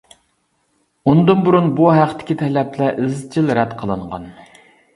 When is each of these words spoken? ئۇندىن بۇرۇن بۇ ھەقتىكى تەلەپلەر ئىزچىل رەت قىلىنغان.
ئۇندىن 1.11 1.43
بۇرۇن 1.49 1.67
بۇ 1.81 1.91
ھەقتىكى 1.97 2.39
تەلەپلەر 2.41 2.99
ئىزچىل 3.07 3.55
رەت 3.61 3.79
قىلىنغان. 3.83 4.29